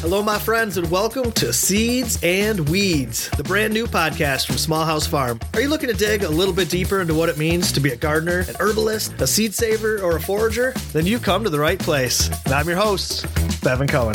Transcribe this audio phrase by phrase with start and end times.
[0.00, 4.84] Hello, my friends, and welcome to Seeds and Weeds, the brand new podcast from Small
[4.84, 5.40] House Farm.
[5.54, 7.90] Are you looking to dig a little bit deeper into what it means to be
[7.90, 10.72] a gardener, an herbalist, a seed saver, or a forager?
[10.92, 12.28] Then you've come to the right place.
[12.44, 13.24] And I'm your host,
[13.60, 14.14] Bevin Cohen.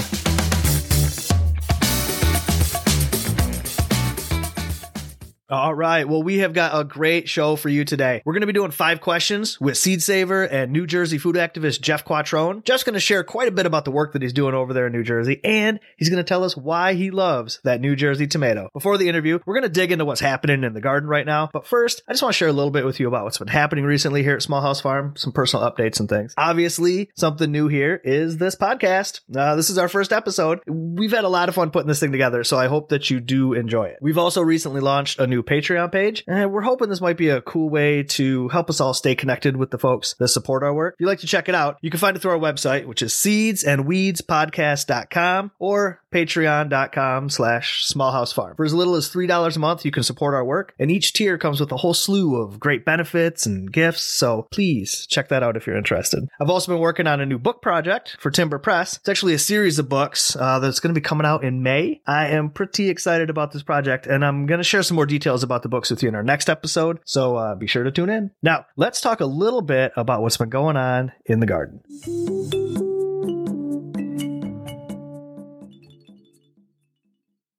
[5.54, 6.10] All right.
[6.10, 8.24] Well, we have got a great show for you today.
[8.26, 11.80] We're going to be doing five questions with seed saver and New Jersey food activist
[11.80, 12.64] Jeff Quattrone.
[12.64, 14.88] Jeff's going to share quite a bit about the work that he's doing over there
[14.88, 18.26] in New Jersey, and he's going to tell us why he loves that New Jersey
[18.26, 18.68] tomato.
[18.74, 21.52] Before the interview, we're going to dig into what's happening in the garden right now.
[21.54, 23.48] But first, I just want to share a little bit with you about what's been
[23.48, 26.34] happening recently here at Small House Farm, some personal updates and things.
[26.36, 29.22] Obviously, something new here is this podcast.
[29.36, 30.62] Uh, this is our first episode.
[30.68, 33.20] We've had a lot of fun putting this thing together, so I hope that you
[33.20, 34.00] do enjoy it.
[34.02, 37.42] We've also recently launched a new Patreon page, and we're hoping this might be a
[37.42, 40.94] cool way to help us all stay connected with the folks that support our work.
[40.96, 43.02] If you'd like to check it out, you can find it through our website, which
[43.02, 48.56] is seedsandweedspodcast.com or patreon.com slash smallhousefarm.
[48.56, 51.38] For as little as $3 a month, you can support our work, and each tier
[51.38, 55.58] comes with a whole slew of great benefits and gifts, so please check that out
[55.58, 56.28] if you're interested.
[56.40, 58.98] I've also been working on a new book project for Timber Press.
[58.98, 62.02] It's actually a series of books uh, that's going to be coming out in May.
[62.06, 65.44] I am pretty excited about this project, and I'm going to share some more details
[65.44, 68.10] about the books with you in our next episode, so uh, be sure to tune
[68.10, 68.32] in.
[68.42, 72.83] Now, let's talk a little bit about what's been going on in the garden.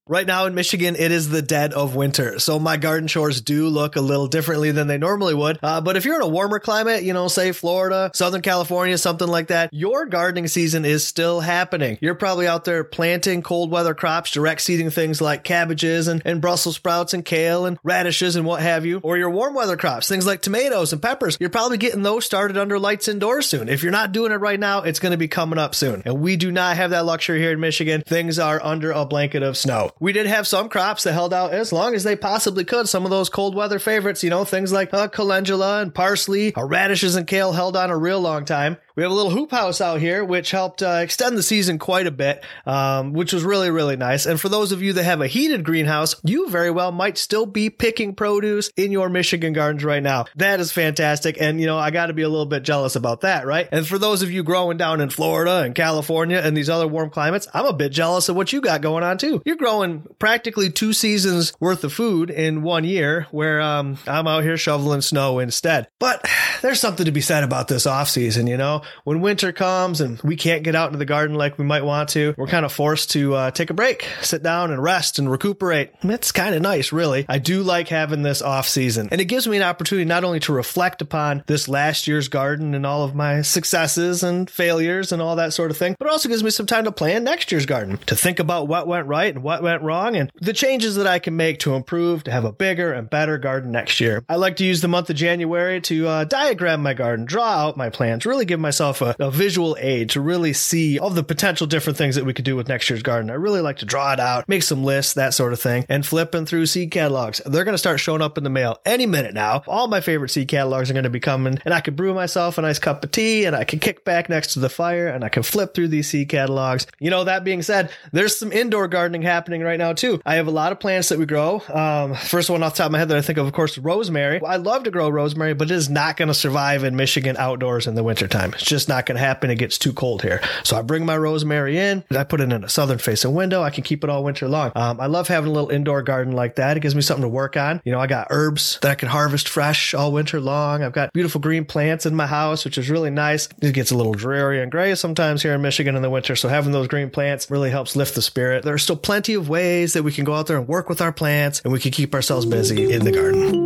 [0.07, 3.69] Right now in Michigan, it is the dead of winter, so my garden chores do
[3.69, 5.59] look a little differently than they normally would.
[5.63, 9.27] Uh, but if you're in a warmer climate, you know, say Florida, Southern California, something
[9.27, 11.97] like that, your gardening season is still happening.
[12.03, 16.39] You're probably out there planting cold weather crops, direct seeding things like cabbages and, and
[16.39, 19.01] Brussels sprouts and kale and radishes and what have you.
[19.03, 21.39] Or your warm weather crops, things like tomatoes and peppers.
[21.41, 23.71] You're probably getting those started under lights indoors soon.
[23.71, 26.03] If you're not doing it right now, it's going to be coming up soon.
[26.05, 28.03] And we do not have that luxury here in Michigan.
[28.03, 29.93] Things are under a blanket of snow.
[30.01, 32.89] We did have some crops that held out as long as they possibly could.
[32.89, 36.65] Some of those cold weather favorites, you know, things like uh, calendula and parsley, uh,
[36.65, 38.77] radishes and kale held on a real long time.
[38.97, 42.07] We have a little hoop house out here, which helped uh, extend the season quite
[42.07, 44.25] a bit, um, which was really, really nice.
[44.25, 47.45] And for those of you that have a heated greenhouse, you very well might still
[47.45, 50.27] be picking produce in your Michigan gardens right now.
[50.37, 51.41] That is fantastic.
[51.41, 53.69] And, you know, I got to be a little bit jealous about that, right?
[53.73, 57.11] And for those of you growing down in Florida and California and these other warm
[57.11, 59.43] climates, I'm a bit jealous of what you got going on too.
[59.45, 59.84] You're growing
[60.19, 65.01] practically two seasons worth of food in one year, where um, I'm out here shoveling
[65.01, 65.89] snow instead.
[65.99, 66.29] But
[66.63, 68.83] there's something to be said about this off season, you know?
[69.05, 72.09] when winter comes and we can't get out into the garden like we might want
[72.11, 75.31] to, we're kind of forced to uh, take a break, sit down and rest and
[75.31, 75.91] recuperate.
[76.03, 77.27] It's kind of nice, really.
[77.29, 80.41] I do like having this off season and it gives me an opportunity not only
[80.41, 85.21] to reflect upon this last year's garden and all of my successes and failures and
[85.21, 87.53] all that sort of thing, but it also gives me some time to plan next
[87.53, 90.97] year's garden, to think about what went right and what went wrong and the changes
[90.97, 94.25] that I can make to improve to have a bigger and better garden next year.
[94.29, 97.77] I like to use the month of January to uh, diagram my garden, draw out
[97.77, 101.67] my plans, really give myself a, a, visual aid to really see all the potential
[101.67, 103.31] different things that we could do with next year's garden.
[103.31, 106.07] I really like to draw it out, make some lists, that sort of thing, and
[106.07, 107.41] flipping through seed catalogs.
[107.45, 109.63] They're going to start showing up in the mail any minute now.
[109.67, 112.59] All my favorite seed catalogs are going to be coming, and I could brew myself
[112.59, 115.25] a nice cup of tea, and I can kick back next to the fire, and
[115.25, 116.87] I can flip through these seed catalogs.
[116.99, 120.21] You know, that being said, there's some indoor gardening happening right now too.
[120.25, 121.63] I have a lot of plants that we grow.
[121.73, 123.79] Um, first one off the top of my head that I think of, of course,
[123.79, 124.41] rosemary.
[124.43, 127.87] I love to grow rosemary, but it is not going to survive in Michigan outdoors
[127.87, 128.53] in the wintertime.
[128.55, 129.51] It's just not going to happen.
[129.51, 130.41] It gets too cold here.
[130.63, 132.05] So I bring my rosemary in.
[132.11, 133.63] I put it in a southern facing window.
[133.63, 134.73] I can keep it all winter long.
[134.75, 136.77] Um, I love having a little indoor garden like that.
[136.77, 137.81] It gives me something to work on.
[137.85, 140.83] You know, I got herbs that I can harvest fresh all winter long.
[140.83, 143.49] I've got beautiful green plants in my house, which is really nice.
[143.61, 146.37] It gets a little dreary and gray sometimes here in Michigan in the winter.
[146.37, 148.65] So having those green plants really helps lift the spirit.
[148.65, 151.01] There are still plenty of ways that we can go out there and work with
[151.01, 153.64] our plants and we can keep ourselves busy in the garden.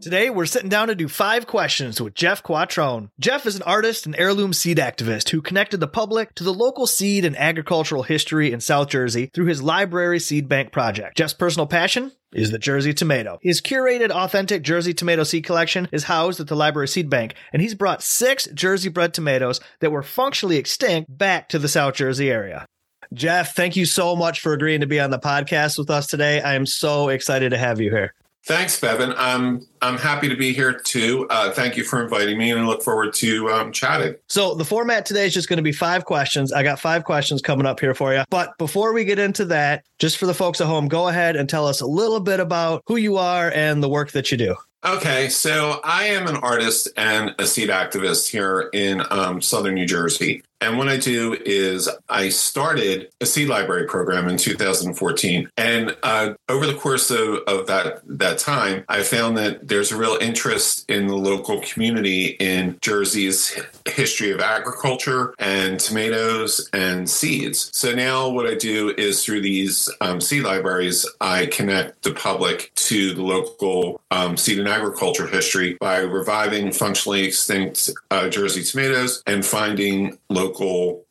[0.00, 3.10] Today, we're sitting down to do five questions with Jeff Quattrone.
[3.20, 6.86] Jeff is an artist and heirloom seed activist who connected the public to the local
[6.86, 11.18] seed and agricultural history in South Jersey through his library seed bank project.
[11.18, 13.38] Jeff's personal passion is the Jersey tomato.
[13.42, 17.60] His curated authentic Jersey tomato seed collection is housed at the library seed bank, and
[17.60, 22.30] he's brought six Jersey bred tomatoes that were functionally extinct back to the South Jersey
[22.30, 22.64] area.
[23.12, 26.40] Jeff, thank you so much for agreeing to be on the podcast with us today.
[26.40, 28.14] I am so excited to have you here.
[28.44, 29.14] Thanks, Bevin.
[29.18, 31.26] I'm I'm happy to be here too.
[31.28, 34.14] Uh, thank you for inviting me, and I look forward to um, chatting.
[34.28, 36.52] So the format today is just going to be five questions.
[36.52, 38.24] I got five questions coming up here for you.
[38.30, 41.48] But before we get into that, just for the folks at home, go ahead and
[41.48, 44.56] tell us a little bit about who you are and the work that you do.
[44.84, 49.84] Okay, so I am an artist and a seed activist here in um, southern New
[49.84, 50.42] Jersey.
[50.60, 55.50] And what I do is I started a seed library program in 2014.
[55.56, 59.96] And uh, over the course of, of that, that time, I found that there's a
[59.96, 63.58] real interest in the local community in Jersey's
[63.88, 67.70] history of agriculture and tomatoes and seeds.
[67.72, 72.70] So now what I do is through these um, seed libraries, I connect the public
[72.74, 79.22] to the local um, seed and agriculture history by reviving functionally extinct uh, Jersey tomatoes
[79.26, 80.49] and finding local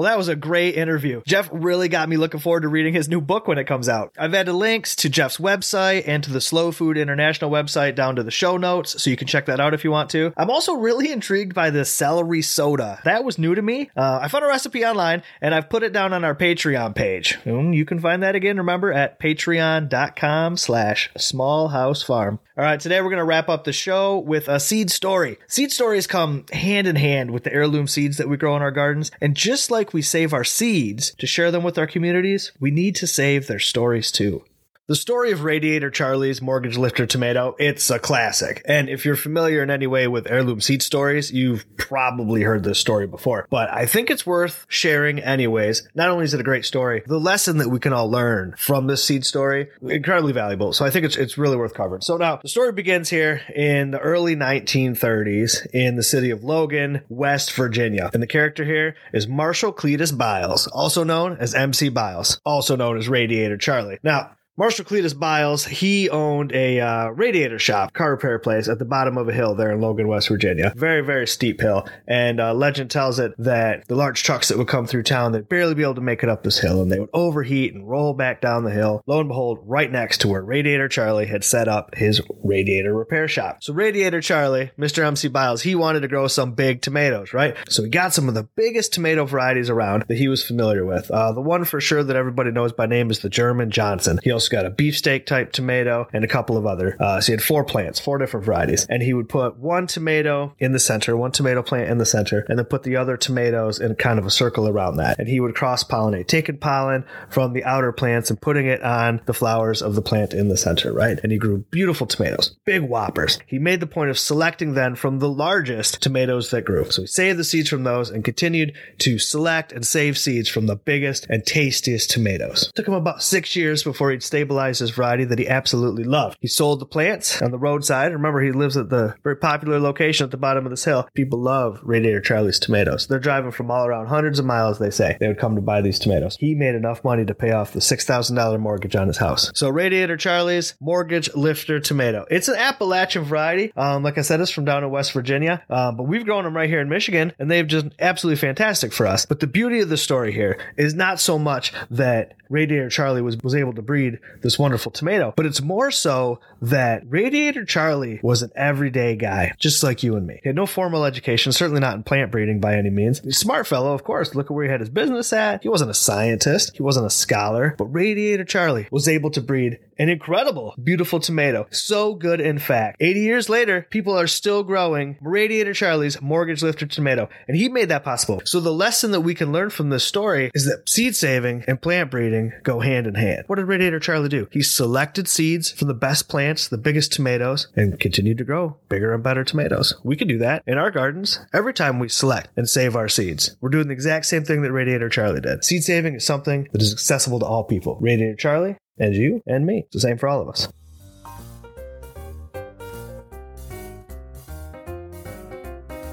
[0.00, 1.20] Well, that was a great interview.
[1.26, 4.14] Jeff really got me looking forward to reading his new book when it comes out.
[4.16, 8.22] I've added links to Jeff's website and to the Slow Food International website down to
[8.22, 10.32] the show notes, so you can check that out if you want to.
[10.38, 13.00] I'm also really intrigued by the celery soda.
[13.04, 13.90] That was new to me.
[13.94, 17.36] Uh, I found a recipe online and I've put it down on our Patreon page.
[17.44, 22.38] And you can find that again, remember, at patreon.com slash smallhousefarm.
[22.56, 25.38] All right, today we're going to wrap up the show with a seed story.
[25.46, 28.70] Seed stories come hand in hand with the heirloom seeds that we grow in our
[28.70, 29.10] gardens.
[29.20, 32.96] And just like we save our seeds to share them with our communities, we need
[32.96, 34.44] to save their stories too.
[34.90, 38.60] The story of Radiator Charlie's Mortgage Lifter Tomato, it's a classic.
[38.64, 42.80] And if you're familiar in any way with heirloom seed stories, you've probably heard this
[42.80, 43.46] story before.
[43.50, 45.86] But I think it's worth sharing anyways.
[45.94, 48.88] Not only is it a great story, the lesson that we can all learn from
[48.88, 50.72] this seed story, incredibly valuable.
[50.72, 52.00] So I think it's, it's really worth covering.
[52.00, 57.02] So now the story begins here in the early 1930s in the city of Logan,
[57.08, 58.10] West Virginia.
[58.12, 62.98] And the character here is Marshall Cletus Byles, also known as MC Byles, also known
[62.98, 64.00] as Radiator Charlie.
[64.02, 68.84] Now, Marshall Cletus Byles, he owned a uh, radiator shop, car repair place at the
[68.84, 70.74] bottom of a hill there in Logan, West Virginia.
[70.76, 71.88] Very, very steep hill.
[72.06, 75.48] And uh, legend tells it that the large trucks that would come through town, they'd
[75.48, 78.12] barely be able to make it up this hill and they would overheat and roll
[78.12, 79.02] back down the hill.
[79.06, 83.28] Lo and behold, right next to where Radiator Charlie had set up his radiator repair
[83.28, 83.62] shop.
[83.62, 85.02] So Radiator Charlie, Mr.
[85.02, 87.56] MC Byles, he wanted to grow some big tomatoes, right?
[87.70, 91.10] So he got some of the biggest tomato varieties around that he was familiar with.
[91.10, 94.20] Uh, the one for sure that everybody knows by name is the German Johnson.
[94.22, 96.96] He also got a beefsteak type tomato and a couple of other.
[97.00, 100.54] Uh, so he had four plants, four different varieties, and he would put one tomato
[100.58, 103.80] in the center, one tomato plant in the center, and then put the other tomatoes
[103.80, 105.18] in kind of a circle around that.
[105.18, 109.20] And he would cross pollinate, taking pollen from the outer plants and putting it on
[109.26, 111.18] the flowers of the plant in the center, right?
[111.22, 113.38] And he grew beautiful tomatoes, big whoppers.
[113.46, 116.90] He made the point of selecting then from the largest tomatoes that grew.
[116.90, 120.66] So he saved the seeds from those and continued to select and save seeds from
[120.66, 122.68] the biggest and tastiest tomatoes.
[122.68, 126.38] It took him about six years before he'd stabilize his variety that he absolutely loved.
[126.40, 128.12] He sold the plants on the roadside.
[128.12, 131.08] Remember, he lives at the very popular location at the bottom of this hill.
[131.14, 133.08] People love Radiator Charlie's tomatoes.
[133.08, 135.16] They're driving from all around, hundreds of miles, they say.
[135.18, 136.36] They would come to buy these tomatoes.
[136.38, 139.50] He made enough money to pay off the $6,000 mortgage on his house.
[139.56, 142.24] So, Radiator Charlie's Mortgage Lifter Tomato.
[142.30, 143.72] It's an Appalachian variety.
[143.76, 146.56] Um, like I said, it's from down in West Virginia, um, but we've grown them
[146.56, 149.26] right here in Michigan, and they've just absolutely fantastic for us.
[149.26, 153.38] But the beauty of the story here is not so much that Radiator Charlie was,
[153.38, 158.42] was able to breed this wonderful tomato, but it's more so that Radiator Charlie was
[158.42, 160.40] an everyday guy, just like you and me.
[160.42, 163.20] He had no formal education, certainly not in plant breeding by any means.
[163.36, 164.34] Smart fellow, of course.
[164.34, 165.62] Look at where he had his business at.
[165.62, 169.78] He wasn't a scientist, he wasn't a scholar, but Radiator Charlie was able to breed
[169.98, 171.66] an incredible, beautiful tomato.
[171.70, 172.96] So good, in fact.
[173.00, 177.90] 80 years later, people are still growing Radiator Charlie's mortgage lifter tomato, and he made
[177.90, 178.40] that possible.
[178.46, 181.80] So the lesson that we can learn from this story is that seed saving and
[181.80, 183.44] plant breeding go hand in hand.
[183.46, 184.48] What did Radiator Charlie do?
[184.50, 189.14] He selected seeds from the best plants, the biggest tomatoes, and continued to grow bigger
[189.14, 189.94] and better tomatoes.
[190.02, 193.56] We can do that in our gardens every time we select and save our seeds.
[193.60, 195.64] We're doing the exact same thing that Radiator Charlie did.
[195.64, 197.98] Seed saving is something that is accessible to all people.
[198.00, 199.84] Radiator Charlie, and you and me.
[199.86, 200.68] It's the same for all of us.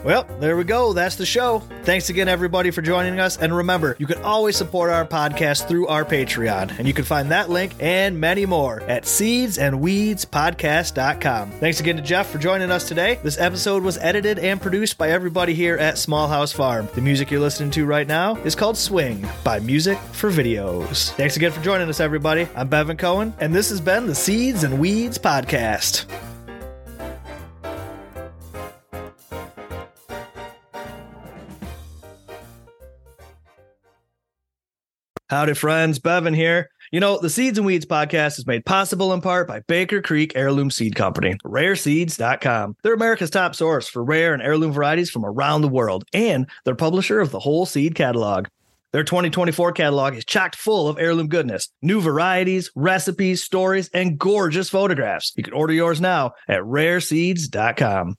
[0.07, 0.93] Well, there we go.
[0.93, 1.59] That's the show.
[1.83, 3.35] Thanks again, everybody, for joining us.
[3.35, 6.79] And remember, you can always support our podcast through our Patreon.
[6.79, 11.51] And you can find that link and many more at seedsandweedspodcast.com.
[11.51, 13.19] Thanks again to Jeff for joining us today.
[13.21, 16.87] This episode was edited and produced by everybody here at Small House Farm.
[16.95, 21.11] The music you're listening to right now is called Swing by Music for Videos.
[21.15, 22.47] Thanks again for joining us, everybody.
[22.55, 26.05] I'm Bevin Cohen, and this has been the Seeds and Weeds Podcast.
[35.29, 35.99] Howdy, friends.
[35.99, 36.69] Bevin here.
[36.89, 40.31] You know, the Seeds and Weeds podcast is made possible in part by Baker Creek
[40.35, 42.77] Heirloom Seed Company, rareseeds.com.
[42.81, 46.75] They're America's top source for rare and heirloom varieties from around the world, and they're
[46.75, 48.47] publisher of the whole seed catalog.
[48.93, 54.69] Their 2024 catalog is chocked full of heirloom goodness, new varieties, recipes, stories, and gorgeous
[54.69, 55.33] photographs.
[55.35, 58.15] You can order yours now at rareseeds.com.